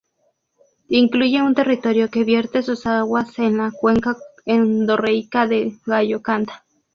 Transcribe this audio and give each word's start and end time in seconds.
Incluye 0.89 1.43
un 1.43 1.53
territorio, 1.53 2.09
que 2.09 2.23
vierte 2.23 2.63
sus 2.63 2.87
aguas 2.87 3.37
en 3.37 3.57
la 3.57 3.69
cuenca 3.69 4.17
endorreica 4.47 5.45
de 5.45 5.77
Gallocanta. 5.85 6.65